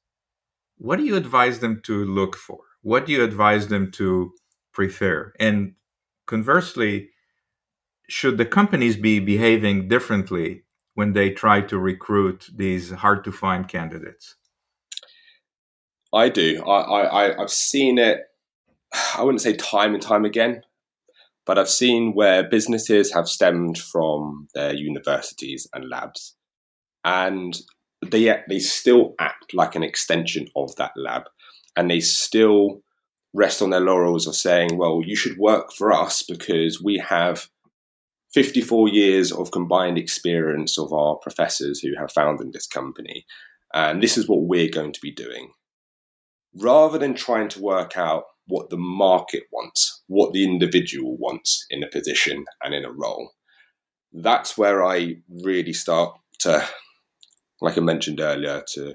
what 0.79 0.97
do 0.97 1.05
you 1.05 1.17
advise 1.17 1.61
them 1.61 1.81
to 1.85 2.05
look 2.05 2.37
for? 2.37 2.61
What 2.83 3.07
do 3.07 3.13
you 3.13 3.25
advise 3.25 3.69
them 3.69 3.91
to 3.93 4.33
prefer? 4.73 5.33
And 5.41 5.75
conversely, 6.27 7.11
should 8.09 8.39
the 8.39 8.47
companies 8.47 8.97
be 8.97 9.19
behaving 9.21 9.89
differently 9.89 10.65
when 10.95 11.13
they 11.13 11.31
try 11.31 11.61
to 11.63 11.79
recruit 11.79 12.49
these 12.55 12.91
hard 12.91 13.25
to 13.25 13.33
find 13.33 13.69
candidates? 13.69 14.37
I 16.17 16.31
do. 16.31 16.65
I, 16.65 17.03
I 17.03 17.43
I've 17.43 17.51
seen 17.51 17.99
it. 17.99 18.21
I 19.17 19.23
wouldn't 19.23 19.43
say 19.43 19.53
time 19.53 19.93
and 19.93 20.03
time 20.03 20.25
again, 20.25 20.63
but 21.45 21.59
I've 21.59 21.69
seen 21.69 22.15
where 22.15 22.49
businesses 22.49 23.13
have 23.13 23.29
stemmed 23.29 23.79
from 23.79 24.49
their 24.55 24.75
universities 24.75 25.69
and 25.75 25.91
labs, 25.91 26.35
and 27.05 27.55
they 28.05 28.35
they 28.49 28.59
still 28.59 29.15
act 29.19 29.53
like 29.53 29.75
an 29.75 29.83
extension 29.83 30.49
of 30.57 30.75
that 30.77 30.93
lab, 30.97 31.25
and 31.77 31.91
they 31.91 32.01
still 32.01 32.81
rest 33.35 33.61
on 33.61 33.69
their 33.69 33.81
laurels 33.81 34.27
of 34.27 34.35
saying, 34.35 34.79
"Well, 34.79 35.03
you 35.05 35.17
should 35.17 35.37
work 35.37 35.73
for 35.73 35.93
us 35.93 36.23
because 36.23 36.83
we 36.83 36.99
have." 36.99 37.49
54 38.35 38.89
years 38.89 39.33
of 39.33 39.51
combined 39.51 39.97
experience 39.97 40.79
of 40.79 40.93
our 40.93 41.17
professors 41.17 41.81
who 41.81 41.95
have 41.99 42.13
founded 42.13 42.53
this 42.53 42.67
company. 42.67 43.25
And 43.73 44.03
this 44.03 44.19
is 44.19 44.29
what 44.29 44.43
we're 44.43 44.69
going 44.69 44.93
to 44.93 45.01
be 45.01 45.11
doing 45.11 45.53
rather 46.57 46.99
than 46.99 47.15
trying 47.15 47.49
to 47.49 47.61
work 47.63 47.97
out 47.97 48.25
what 48.47 48.71
the 48.71 48.77
market 48.77 49.45
wants, 49.53 50.03
what 50.07 50.33
the 50.33 50.45
individual 50.45 51.17
wants 51.19 51.67
in 51.71 51.83
a 51.83 51.89
position 51.89 52.45
and 52.63 52.75
in 52.75 52.85
a 52.85 52.93
role, 52.93 53.33
that's 54.13 54.57
where 54.57 54.85
I 54.85 55.17
really 55.43 55.73
start 55.73 56.17
to, 56.41 56.65
like 57.61 57.77
I 57.77 57.81
mentioned 57.81 58.21
earlier, 58.21 58.63
to 58.75 58.95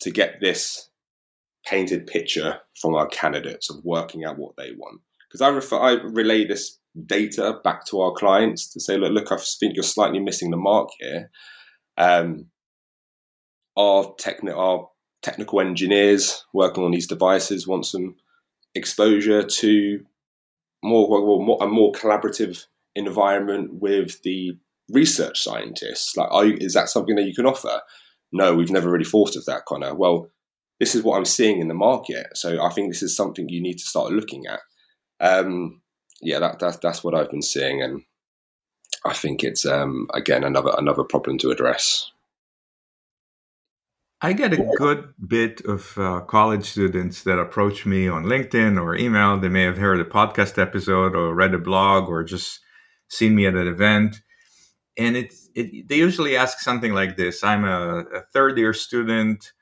to 0.00 0.10
get 0.10 0.40
this 0.40 0.88
painted 1.66 2.06
picture 2.06 2.58
from 2.80 2.94
our 2.94 3.06
candidates 3.08 3.68
of 3.70 3.84
working 3.84 4.24
out 4.24 4.38
what 4.38 4.56
they 4.56 4.72
want. 4.72 5.00
Because 5.28 5.42
I 5.42 5.48
refer, 5.48 5.78
I 5.78 5.92
relay 5.92 6.46
this 6.46 6.78
data 7.06 7.60
back 7.62 7.84
to 7.86 8.00
our 8.00 8.12
clients 8.12 8.68
to 8.72 8.80
say, 8.80 8.96
look, 8.96 9.12
look, 9.12 9.30
I 9.30 9.36
think 9.36 9.74
you're 9.74 9.82
slightly 9.82 10.18
missing 10.18 10.50
the 10.50 10.56
mark 10.56 10.88
here. 10.98 11.30
Um, 11.98 12.46
our 13.76 14.14
techni- 14.14 14.56
our 14.56 14.88
technical 15.22 15.60
engineers 15.60 16.44
working 16.52 16.84
on 16.84 16.90
these 16.90 17.06
devices 17.06 17.66
want 17.66 17.86
some 17.86 18.16
exposure 18.74 19.42
to 19.42 20.04
more, 20.82 21.08
well, 21.10 21.40
more 21.40 21.58
a 21.60 21.66
more 21.66 21.92
collaborative 21.92 22.64
environment 22.94 23.74
with 23.74 24.22
the 24.22 24.56
research 24.88 25.42
scientists. 25.42 26.16
Like, 26.16 26.28
you, 26.46 26.56
is 26.60 26.74
that 26.74 26.88
something 26.88 27.16
that 27.16 27.26
you 27.26 27.34
can 27.34 27.46
offer? 27.46 27.80
No, 28.32 28.54
we've 28.54 28.70
never 28.70 28.90
really 28.90 29.04
thought 29.04 29.36
of 29.36 29.44
that, 29.46 29.66
Connor. 29.66 29.94
Well, 29.94 30.30
this 30.78 30.94
is 30.94 31.02
what 31.02 31.16
I'm 31.16 31.24
seeing 31.24 31.60
in 31.60 31.68
the 31.68 31.74
market, 31.74 32.28
so 32.36 32.62
I 32.62 32.70
think 32.70 32.90
this 32.90 33.02
is 33.02 33.14
something 33.14 33.48
you 33.48 33.60
need 33.60 33.78
to 33.78 33.84
start 33.84 34.12
looking 34.12 34.46
at. 34.46 34.60
Um, 35.20 35.82
yeah, 36.22 36.38
that, 36.38 36.58
that 36.60 36.80
that's 36.80 37.04
what 37.04 37.14
I've 37.14 37.30
been 37.30 37.42
seeing, 37.42 37.82
and 37.82 38.02
I 39.04 39.12
think 39.12 39.44
it's 39.44 39.66
um, 39.66 40.06
again 40.14 40.44
another 40.44 40.72
another 40.78 41.04
problem 41.04 41.38
to 41.38 41.50
address. 41.50 42.10
I 44.22 44.34
get 44.34 44.52
a 44.52 44.70
good 44.76 45.14
bit 45.26 45.62
of 45.62 45.96
uh, 45.96 46.20
college 46.20 46.66
students 46.66 47.22
that 47.22 47.38
approach 47.38 47.86
me 47.86 48.06
on 48.06 48.24
LinkedIn 48.24 48.78
or 48.78 48.94
email. 48.94 49.38
They 49.38 49.48
may 49.48 49.62
have 49.62 49.78
heard 49.78 49.98
a 49.98 50.04
podcast 50.04 50.60
episode 50.60 51.14
or 51.14 51.34
read 51.34 51.54
a 51.54 51.58
blog 51.58 52.10
or 52.10 52.22
just 52.22 52.60
seen 53.08 53.34
me 53.34 53.46
at 53.46 53.54
an 53.54 53.66
event. 53.66 54.20
And 54.98 55.16
it's, 55.16 55.48
it, 55.54 55.88
they 55.88 55.96
usually 55.96 56.36
ask 56.36 56.58
something 56.58 56.92
like 56.92 57.16
this 57.16 57.42
I'm 57.42 57.64
a, 57.64 58.00
a 58.14 58.20
third 58.34 58.58
year 58.58 58.74
student, 58.74 59.52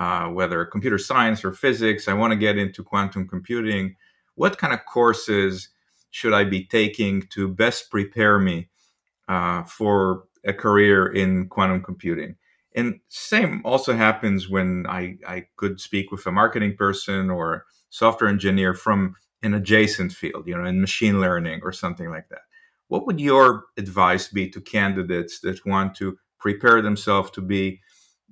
uh, 0.00 0.26
whether 0.26 0.64
computer 0.64 0.98
science 0.98 1.44
or 1.44 1.52
physics. 1.52 2.08
I 2.08 2.14
want 2.14 2.32
to 2.32 2.36
get 2.36 2.58
into 2.58 2.82
quantum 2.82 3.28
computing. 3.28 3.94
What 4.34 4.58
kind 4.58 4.72
of 4.72 4.84
courses 4.84 5.68
should 6.10 6.32
I 6.32 6.42
be 6.42 6.64
taking 6.64 7.22
to 7.34 7.46
best 7.46 7.88
prepare 7.88 8.40
me 8.40 8.68
uh, 9.28 9.62
for 9.62 10.24
a 10.44 10.52
career 10.52 11.06
in 11.06 11.48
quantum 11.48 11.84
computing? 11.84 12.34
And 12.74 13.00
same 13.08 13.62
also 13.64 13.94
happens 13.94 14.48
when 14.48 14.86
I, 14.88 15.16
I 15.26 15.46
could 15.56 15.80
speak 15.80 16.10
with 16.10 16.26
a 16.26 16.32
marketing 16.32 16.76
person 16.76 17.30
or 17.30 17.64
software 17.90 18.30
engineer 18.30 18.74
from 18.74 19.14
an 19.42 19.54
adjacent 19.54 20.12
field, 20.12 20.46
you 20.46 20.56
know, 20.56 20.64
in 20.64 20.80
machine 20.80 21.20
learning 21.20 21.60
or 21.62 21.72
something 21.72 22.10
like 22.10 22.28
that. 22.28 22.42
What 22.88 23.06
would 23.06 23.20
your 23.20 23.64
advice 23.76 24.28
be 24.28 24.48
to 24.50 24.60
candidates 24.60 25.40
that 25.40 25.64
want 25.64 25.94
to 25.96 26.18
prepare 26.38 26.82
themselves 26.82 27.30
to 27.32 27.40
be 27.40 27.80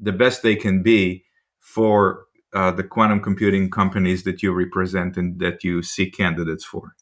the 0.01 0.13
best 0.13 0.43
they 0.43 0.57
can 0.57 0.83
be 0.83 1.25
for 1.59 2.25
uh, 2.53 2.71
the 2.71 2.85
quantum 2.85 3.21
computing 3.21 3.71
companies 3.71 4.25
that 4.25 4.43
you 4.43 4.53
represent 4.53 5.17
and 5.17 5.39
that 5.41 5.65
you 5.65 5.83
seek 5.83 6.17
candidates 6.17 6.65
for? 6.65 6.95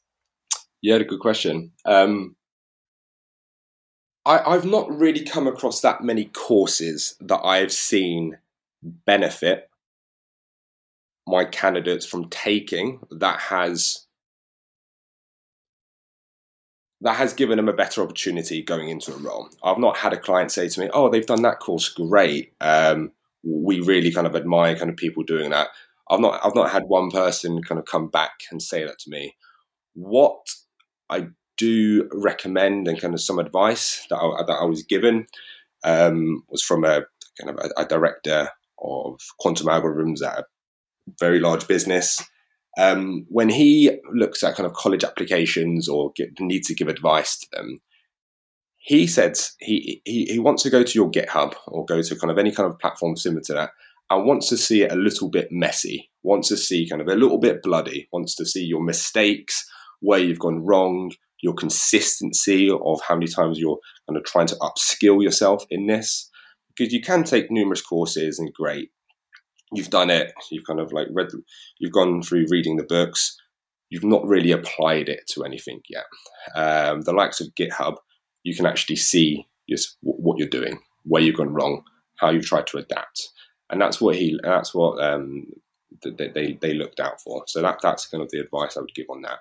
Yeah, 0.83 0.99
good 0.99 1.21
question. 1.21 1.73
Um, 1.85 2.37
I, 4.26 4.38
I've 4.54 4.64
not 4.64 4.90
really 4.90 5.23
come 5.25 5.47
across 5.47 5.81
that 5.83 6.02
many 6.02 6.26
courses 6.26 7.16
that 7.21 7.40
I've 7.45 7.73
seen 7.73 8.38
benefit 8.83 9.69
my 11.26 11.45
candidates 11.45 12.04
from 12.07 12.28
taking 12.28 13.00
that 13.11 13.40
has 13.40 14.07
that 17.00 17.16
has 17.16 17.35
given 17.35 17.57
them 17.57 17.69
a 17.69 17.73
better 17.73 18.02
opportunity 18.02 18.62
going 18.62 18.88
into 18.88 19.12
a 19.12 19.19
role. 19.19 19.49
I've 19.62 19.78
not 19.78 19.97
had 19.97 20.12
a 20.12 20.19
client 20.19 20.50
say 20.52 20.69
to 20.69 20.81
me, 20.81 20.88
"Oh, 20.93 21.09
they've 21.11 21.26
done 21.26 21.43
that 21.43 21.61
course, 21.61 21.88
great. 21.88 22.54
Um, 22.61 23.12
we 23.43 23.81
really 23.81 24.11
kind 24.11 24.26
of 24.26 24.35
admire 24.37 24.76
kind 24.76 24.90
of 24.90 24.97
people 24.97 25.23
doing 25.23 25.50
that." 25.50 25.69
I've 26.11 26.21
not 26.21 26.40
I've 26.45 26.54
not 26.54 26.71
had 26.71 26.85
one 26.85 27.11
person 27.11 27.62
kind 27.62 27.78
of 27.78 27.87
come 27.87 28.09
back 28.09 28.33
and 28.50 28.62
say 28.62 28.85
that 28.85 28.99
to 29.00 29.11
me. 29.11 29.37
What 29.95 30.47
I 31.11 31.28
do 31.56 32.08
recommend 32.12 32.88
and 32.88 33.00
kind 33.00 33.14
of 33.14 33.20
some 33.20 33.38
advice 33.38 34.06
that 34.11 34.16
I, 34.16 34.42
that 34.46 34.58
I 34.61 34.64
was 34.64 34.82
given 34.82 35.26
um, 35.84 36.42
was 36.49 36.62
from 36.62 36.84
a 36.84 37.04
kind 37.40 37.50
of 37.50 37.58
a, 37.58 37.82
a, 37.82 37.84
director 37.87 38.49
of 38.82 39.20
quantum 39.38 39.66
algorithms 39.66 40.23
at 40.23 40.38
a 40.38 40.44
very 41.18 41.40
large 41.40 41.68
business. 41.68 42.23
Um, 42.78 43.26
when 43.28 43.49
he 43.49 43.99
looks 44.12 44.42
at 44.42 44.56
kind 44.56 44.66
of 44.66 44.73
college 44.73 45.04
applications 45.04 45.88
or 45.88 46.12
needs 46.40 46.68
to 46.68 46.75
give 46.75 46.88
advice 46.88 47.38
to 47.38 47.46
them, 47.52 47.80
he 48.78 49.06
said 49.06 49.38
he, 49.61 50.02
he 50.04 50.26
he 50.26 50.38
wants 50.38 50.62
to 50.64 50.70
go 50.70 50.82
to 50.82 50.94
your 50.94 51.11
GitHub 51.11 51.54
or 51.68 51.87
go 51.87 52.02
to 52.02 52.16
kind 52.16 52.30
of 52.30 52.38
any 52.38 52.52
kind 52.52 52.70
of 52.70 52.78
platform 52.78 53.16
similar 53.16 53.42
to 53.42 53.52
that 53.54 53.70
and 54.11 54.26
wants 54.26 54.49
to 54.49 54.56
see 54.56 54.82
it 54.82 54.92
a 54.92 54.96
little 54.96 55.30
bit 55.30 55.49
messy, 55.50 56.11
wants 56.23 56.49
to 56.49 56.56
see 56.56 56.88
kind 56.88 57.00
of 57.00 57.08
a 57.08 57.14
little 57.14 57.38
bit 57.38 57.62
bloody, 57.62 58.08
wants 58.12 58.34
to 58.37 58.44
see 58.44 58.64
your 58.64 58.82
mistakes, 58.82 59.66
where 60.00 60.18
you've 60.18 60.38
gone 60.38 60.64
wrong, 60.64 61.12
your 61.43 61.55
consistency 61.55 62.71
of 62.71 63.00
how 63.07 63.14
many 63.14 63.26
times 63.26 63.59
you're 63.59 63.79
kind 64.09 64.17
of 64.17 64.25
trying 64.25 64.47
to 64.47 64.57
upskill 64.57 65.23
yourself 65.23 65.64
in 65.71 65.87
this. 65.87 66.31
Because 66.76 66.93
you 66.93 67.00
can 67.00 67.23
take 67.23 67.50
numerous 67.50 67.83
courses 67.83 68.38
and 68.38 68.53
great, 68.53 68.91
you've 69.73 69.91
done 69.91 70.11
it, 70.11 70.33
you've 70.50 70.67
kind 70.67 70.81
of 70.81 70.93
like 70.93 71.07
read, 71.12 71.29
you've 71.79 71.93
gone 71.93 72.23
through 72.23 72.47
reading 72.50 72.76
the 72.76 72.83
books, 72.85 73.37
you've 73.91 74.05
not 74.05 74.26
really 74.26 74.50
applied 74.50 75.09
it 75.09 75.21
to 75.29 75.45
anything 75.45 75.81
yet. 75.88 76.05
Um, 76.57 77.03
the 77.03 77.12
likes 77.12 77.41
of 77.41 77.55
GitHub, 77.55 77.97
you 78.43 78.57
can 78.57 78.67
actually 78.67 78.97
see 78.97 79.47
just 79.69 79.97
what 80.00 80.38
you're 80.38 80.49
doing, 80.49 80.81
where 81.05 81.23
you've 81.23 81.37
gone 81.37 81.55
wrong, 81.55 81.85
how 82.19 82.31
you've 82.31 82.47
tried 82.47 82.67
to 82.69 82.79
adapt, 82.79 83.29
and 83.71 83.81
that's 83.81 84.00
what 84.00 84.17
he, 84.17 84.38
that's 84.43 84.75
what 84.75 85.03
um, 85.03 85.47
they, 86.03 86.29
they, 86.29 86.59
they 86.61 86.75
looked 86.75 87.00
out 87.00 87.21
for. 87.21 87.45
So 87.47 87.62
that 87.62 87.79
that's 87.83 88.07
kind 88.07 88.23
of 88.23 88.31
the 88.31 88.41
advice 88.41 88.76
I 88.76 88.81
would 88.81 88.95
give 88.95 89.07
on 89.11 89.23
that. 89.23 89.38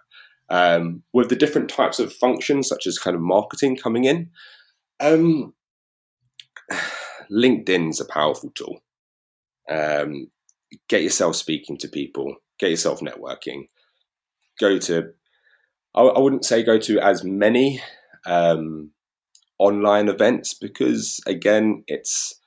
Um, 0.49 1.03
with 1.13 1.29
the 1.29 1.35
different 1.35 1.69
types 1.69 1.99
of 1.99 2.13
functions, 2.13 2.67
such 2.67 2.85
as 2.85 2.99
kind 2.99 3.15
of 3.15 3.21
marketing 3.21 3.77
coming 3.77 4.03
in, 4.03 4.29
um, 4.99 5.53
LinkedIn's 7.31 7.99
a 7.99 8.05
powerful 8.05 8.51
tool. 8.55 8.79
Um, 9.69 10.27
get 10.89 11.03
yourself 11.03 11.35
speaking 11.35 11.77
to 11.77 11.87
people, 11.87 12.35
get 12.59 12.69
yourself 12.69 12.99
networking. 12.99 13.69
Go 14.59 14.77
to, 14.79 15.11
I, 15.95 16.01
I 16.01 16.19
wouldn't 16.19 16.45
say 16.45 16.63
go 16.63 16.77
to 16.79 16.99
as 16.99 17.23
many 17.23 17.81
um, 18.25 18.91
online 19.59 20.09
events 20.09 20.53
because, 20.53 21.19
again, 21.25 21.83
it's 21.87 22.39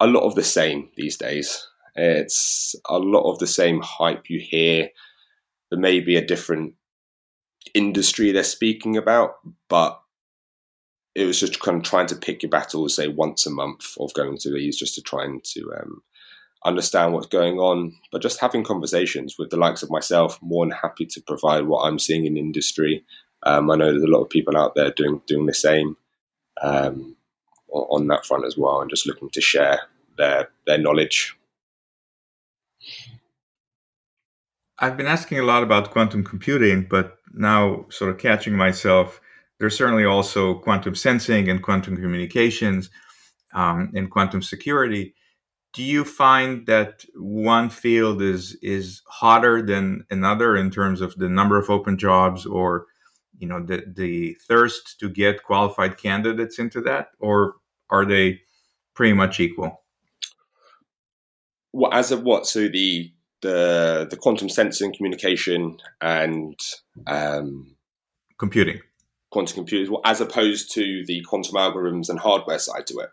a 0.00 0.06
lot 0.06 0.24
of 0.24 0.34
the 0.34 0.44
same 0.44 0.88
these 0.96 1.16
days. 1.16 1.66
It's 1.94 2.74
a 2.88 2.98
lot 2.98 3.30
of 3.30 3.38
the 3.38 3.46
same 3.46 3.80
hype 3.82 4.28
you 4.28 4.40
hear. 4.40 4.88
There 5.70 5.80
may 5.80 6.00
be 6.00 6.16
a 6.16 6.26
different 6.26 6.74
industry 7.74 8.32
they're 8.32 8.44
speaking 8.44 8.96
about, 8.96 9.36
but 9.68 10.00
it 11.14 11.26
was 11.26 11.38
just 11.38 11.60
kind 11.60 11.76
of 11.76 11.82
trying 11.82 12.06
to 12.06 12.16
pick 12.16 12.42
your 12.42 12.50
battles, 12.50 12.96
say 12.96 13.08
once 13.08 13.46
a 13.46 13.50
month 13.50 13.94
of 14.00 14.14
going 14.14 14.38
to 14.38 14.50
these, 14.50 14.78
just 14.78 14.94
to 14.94 15.02
try 15.02 15.24
and 15.24 15.44
to 15.44 15.72
um, 15.74 16.02
understand 16.64 17.12
what's 17.12 17.26
going 17.26 17.58
on. 17.58 17.94
But 18.10 18.22
just 18.22 18.40
having 18.40 18.64
conversations 18.64 19.36
with 19.38 19.50
the 19.50 19.56
likes 19.56 19.82
of 19.82 19.90
myself, 19.90 20.38
more 20.40 20.64
than 20.64 20.76
happy 20.76 21.06
to 21.06 21.20
provide 21.20 21.66
what 21.66 21.82
I'm 21.82 21.98
seeing 21.98 22.24
in 22.24 22.36
industry. 22.36 23.04
Um, 23.44 23.70
I 23.70 23.76
know 23.76 23.90
there's 23.90 24.02
a 24.02 24.06
lot 24.06 24.22
of 24.22 24.30
people 24.30 24.56
out 24.56 24.74
there 24.74 24.92
doing 24.92 25.20
doing 25.26 25.46
the 25.46 25.54
same 25.54 25.96
um, 26.62 27.16
on 27.68 28.06
that 28.06 28.24
front 28.24 28.46
as 28.46 28.56
well, 28.56 28.80
and 28.80 28.90
just 28.90 29.06
looking 29.06 29.30
to 29.30 29.40
share 29.40 29.80
their 30.16 30.48
their 30.66 30.78
knowledge. 30.78 31.36
I've 34.78 34.96
been 34.96 35.06
asking 35.06 35.38
a 35.38 35.44
lot 35.44 35.62
about 35.62 35.90
quantum 35.90 36.24
computing, 36.24 36.86
but 36.88 37.18
now 37.34 37.86
sort 37.90 38.10
of 38.10 38.18
catching 38.18 38.56
myself. 38.56 39.20
There's 39.58 39.76
certainly 39.76 40.04
also 40.04 40.54
quantum 40.54 40.94
sensing 40.94 41.48
and 41.48 41.62
quantum 41.62 41.96
communications 41.96 42.90
um, 43.54 43.92
and 43.94 44.10
quantum 44.10 44.42
security. 44.42 45.14
Do 45.72 45.82
you 45.82 46.04
find 46.04 46.66
that 46.66 47.04
one 47.14 47.70
field 47.70 48.20
is 48.20 48.56
is 48.62 49.02
hotter 49.06 49.62
than 49.62 50.04
another 50.10 50.56
in 50.56 50.70
terms 50.70 51.00
of 51.00 51.14
the 51.16 51.28
number 51.28 51.58
of 51.58 51.70
open 51.70 51.96
jobs 51.96 52.44
or 52.44 52.86
you 53.38 53.48
know 53.48 53.64
the 53.64 53.84
the 53.94 54.36
thirst 54.46 54.98
to 55.00 55.08
get 55.08 55.42
qualified 55.44 55.96
candidates 55.96 56.58
into 56.58 56.80
that, 56.82 57.08
or 57.20 57.54
are 57.88 58.04
they 58.04 58.40
pretty 58.94 59.14
much 59.14 59.40
equal? 59.40 59.82
Well, 61.72 61.92
as 61.92 62.12
of 62.12 62.22
what? 62.22 62.46
So 62.46 62.68
the 62.68 63.10
the 63.42 64.06
the 64.10 64.16
quantum 64.16 64.48
sensing, 64.48 64.94
communication, 64.94 65.78
and 66.00 66.58
um, 67.06 67.76
computing, 68.38 68.80
quantum 69.30 69.54
computers, 69.54 69.90
well, 69.90 70.00
as 70.04 70.20
opposed 70.20 70.72
to 70.74 71.04
the 71.06 71.22
quantum 71.22 71.56
algorithms 71.56 72.08
and 72.08 72.18
hardware 72.18 72.58
side 72.58 72.86
to 72.86 72.98
it. 72.98 73.10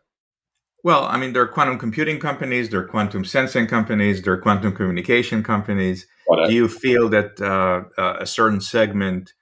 Well, 0.84 1.04
I 1.04 1.18
mean, 1.18 1.34
there 1.34 1.42
are 1.42 1.48
quantum 1.48 1.78
computing 1.78 2.20
companies, 2.20 2.70
there 2.70 2.80
are 2.80 2.88
quantum 2.88 3.26
sensing 3.26 3.68
companies, 3.68 4.22
there 4.22 4.34
are 4.34 4.42
quantum 4.42 4.74
communication 4.74 5.44
companies. 5.44 6.08
Do 6.46 6.54
you 6.54 6.68
feel 6.68 7.10
that 7.10 7.42
uh, 7.42 7.84
a 7.98 8.26
certain 8.26 8.62
segment 8.62 9.34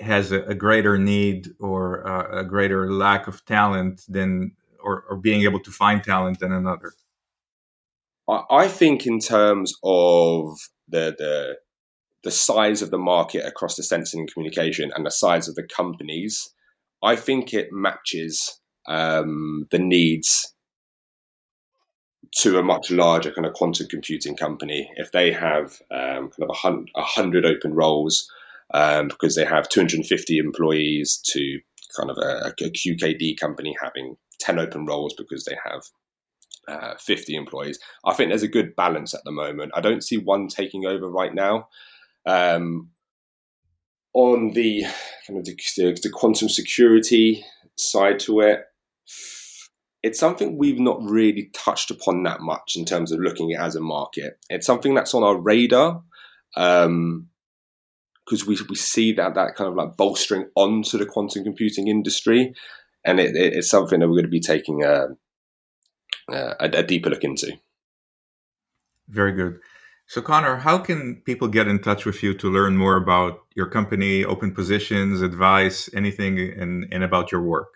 has 0.00 0.32
a, 0.32 0.42
a 0.42 0.54
greater 0.54 0.98
need 0.98 1.48
or 1.60 2.06
uh, 2.06 2.40
a 2.40 2.44
greater 2.44 2.92
lack 2.92 3.28
of 3.28 3.44
talent 3.46 4.02
than, 4.08 4.52
or, 4.82 5.04
or 5.08 5.16
being 5.16 5.42
able 5.42 5.60
to 5.60 5.70
find 5.70 6.02
talent 6.02 6.40
than 6.40 6.52
another? 6.52 6.92
I 8.28 8.68
think 8.68 9.06
in 9.06 9.18
terms 9.18 9.74
of 9.82 10.58
the 10.88 11.14
the 11.18 11.56
the 12.22 12.30
size 12.30 12.80
of 12.80 12.90
the 12.90 12.98
market 12.98 13.44
across 13.44 13.76
the 13.76 13.82
sensing 13.82 14.20
and 14.20 14.32
communication 14.32 14.90
and 14.96 15.04
the 15.04 15.10
size 15.10 15.46
of 15.46 15.56
the 15.56 15.62
companies, 15.62 16.50
I 17.02 17.16
think 17.16 17.52
it 17.52 17.68
matches 17.70 18.60
um, 18.86 19.66
the 19.70 19.78
needs 19.78 20.54
to 22.36 22.58
a 22.58 22.62
much 22.62 22.90
larger 22.90 23.30
kind 23.30 23.46
of 23.46 23.52
quantum 23.52 23.86
computing 23.88 24.36
company. 24.36 24.90
If 24.96 25.12
they 25.12 25.32
have 25.32 25.80
um, 25.90 26.30
kind 26.30 26.42
of 26.42 26.50
a, 26.50 26.54
hun- 26.54 26.86
a 26.96 27.02
hundred 27.02 27.44
open 27.44 27.74
roles 27.74 28.28
um, 28.72 29.08
because 29.08 29.36
they 29.36 29.44
have 29.44 29.68
250 29.68 30.38
employees, 30.38 31.20
to 31.32 31.60
kind 31.96 32.10
of 32.10 32.16
a, 32.18 32.48
a 32.48 32.52
QKD 32.54 33.38
company 33.38 33.76
having 33.80 34.16
10 34.40 34.58
open 34.58 34.86
roles 34.86 35.14
because 35.14 35.44
they 35.44 35.56
have 35.64 35.82
uh, 36.68 36.94
50 36.98 37.34
employees. 37.34 37.78
I 38.04 38.14
think 38.14 38.30
there's 38.30 38.42
a 38.42 38.48
good 38.48 38.76
balance 38.76 39.14
at 39.14 39.24
the 39.24 39.32
moment. 39.32 39.72
I 39.74 39.80
don't 39.80 40.02
see 40.02 40.16
one 40.16 40.48
taking 40.48 40.86
over 40.86 41.08
right 41.08 41.34
now. 41.34 41.68
Um, 42.26 42.90
on 44.14 44.52
the 44.52 44.84
kind 45.26 45.38
of 45.38 45.44
the, 45.44 45.56
the, 46.02 46.10
quantum 46.12 46.48
security 46.48 47.44
side 47.76 48.20
to 48.20 48.40
it, 48.40 48.60
it's 50.02 50.20
something 50.20 50.56
we've 50.56 50.78
not 50.78 51.02
really 51.02 51.50
touched 51.52 51.90
upon 51.90 52.22
that 52.22 52.40
much 52.40 52.76
in 52.76 52.84
terms 52.84 53.10
of 53.10 53.20
looking 53.20 53.52
at 53.52 53.64
as 53.64 53.74
a 53.74 53.80
market. 53.80 54.38
It's 54.48 54.66
something 54.66 54.94
that's 54.94 55.14
on 55.14 55.24
our 55.24 55.36
radar 55.36 56.02
because 56.54 56.86
um, 56.86 57.28
we, 58.46 58.56
we 58.68 58.76
see 58.76 59.12
that 59.12 59.34
that 59.34 59.56
kind 59.56 59.68
of 59.68 59.74
like 59.74 59.96
bolstering 59.96 60.48
onto 60.54 60.96
the 60.96 61.06
quantum 61.06 61.42
computing 61.42 61.88
industry, 61.88 62.54
and 63.04 63.18
it, 63.18 63.34
it, 63.34 63.54
it's 63.54 63.70
something 63.70 63.98
that 64.00 64.06
we're 64.06 64.14
going 64.14 64.24
to 64.24 64.28
be 64.28 64.40
taking 64.40 64.84
a, 64.84 65.08
uh, 66.32 66.54
a, 66.60 66.66
a 66.66 66.82
deeper 66.82 67.10
look 67.10 67.24
into. 67.24 67.52
Very 69.08 69.32
good. 69.32 69.60
So, 70.06 70.20
Connor, 70.20 70.56
how 70.56 70.78
can 70.78 71.22
people 71.24 71.48
get 71.48 71.66
in 71.66 71.78
touch 71.78 72.04
with 72.04 72.22
you 72.22 72.34
to 72.34 72.50
learn 72.50 72.76
more 72.76 72.96
about 72.96 73.40
your 73.54 73.66
company, 73.66 74.24
open 74.24 74.54
positions, 74.54 75.22
advice, 75.22 75.88
anything, 75.94 76.38
and, 76.38 76.86
and 76.92 77.02
about 77.02 77.32
your 77.32 77.42
work? 77.42 77.68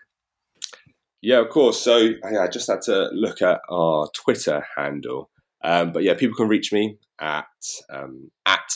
Yeah, 1.21 1.39
of 1.39 1.49
course. 1.49 1.79
So, 1.79 1.97
yeah, 1.97 2.43
I 2.43 2.47
just 2.47 2.69
had 2.69 2.81
to 2.83 3.09
look 3.13 3.41
at 3.41 3.61
our 3.69 4.09
Twitter 4.13 4.65
handle. 4.77 5.29
Um, 5.63 5.91
but 5.91 6.03
yeah, 6.03 6.13
people 6.13 6.35
can 6.35 6.47
reach 6.47 6.71
me 6.71 6.97
at 7.19 7.45
um, 7.89 8.31
at 8.45 8.71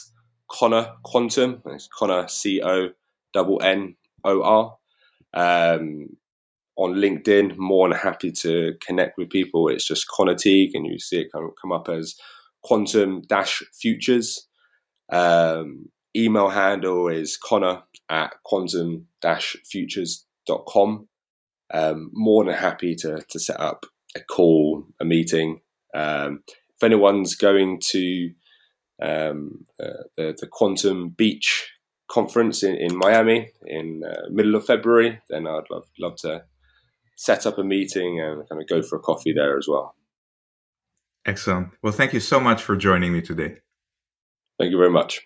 Connor 0.49 0.91
Quantum. 1.03 1.61
It's 1.67 1.87
Connor 1.87 2.27
C 2.27 2.61
O 2.61 2.89
N 3.35 3.57
N 3.61 3.95
O 4.25 4.41
R. 4.43 4.77
Um, 5.33 6.17
on 6.75 6.95
LinkedIn, 6.95 7.57
more 7.57 7.87
than 7.87 7.97
happy 7.97 8.31
to 8.31 8.73
connect 8.85 9.17
with 9.17 9.29
people. 9.29 9.67
It's 9.67 9.87
just 9.87 10.07
Connor 10.07 10.35
Teague, 10.35 10.75
and 10.75 10.85
you 10.85 10.99
see 10.99 11.21
it 11.21 11.31
come, 11.31 11.51
come 11.61 11.71
up 11.71 11.89
as 11.89 12.15
Quantum 12.63 13.21
Dash 13.27 13.61
Futures. 13.73 14.47
Um, 15.11 15.89
email 16.15 16.49
handle 16.49 17.07
is 17.07 17.37
Connor 17.37 17.83
at 18.09 18.33
quantum 18.43 19.07
dash 19.21 19.55
futures.com. 19.65 21.07
um, 21.73 22.09
more 22.13 22.43
than 22.45 22.53
happy 22.53 22.95
to, 22.95 23.23
to 23.29 23.39
set 23.39 23.59
up 23.59 23.85
a 24.15 24.19
call, 24.19 24.85
a 24.99 25.05
meeting. 25.05 25.61
Um, 25.95 26.43
if 26.47 26.83
anyone's 26.83 27.35
going 27.35 27.81
to 27.91 28.31
um, 29.01 29.65
uh, 29.81 30.03
the, 30.17 30.35
the 30.39 30.47
Quantum 30.47 31.09
Beach 31.09 31.69
conference 32.09 32.63
in, 32.63 32.75
in 32.75 32.95
Miami 32.95 33.49
in 33.65 34.03
uh, 34.03 34.29
middle 34.29 34.55
of 34.55 34.65
February, 34.65 35.19
then 35.29 35.47
I'd 35.47 35.69
love, 35.71 35.87
love 35.99 36.15
to 36.17 36.43
set 37.15 37.45
up 37.45 37.57
a 37.57 37.63
meeting 37.63 38.19
and 38.19 38.47
kind 38.49 38.61
of 38.61 38.67
go 38.67 38.81
for 38.81 38.97
a 38.97 38.99
coffee 38.99 39.33
there 39.33 39.57
as 39.57 39.67
well. 39.67 39.95
Excellent. 41.25 41.69
Well, 41.81 41.93
thank 41.93 42.13
you 42.13 42.19
so 42.19 42.39
much 42.39 42.61
for 42.61 42.75
joining 42.75 43.13
me 43.13 43.21
today. 43.21 43.57
Thank 44.59 44.71
you 44.71 44.77
very 44.77 44.91
much. 44.91 45.21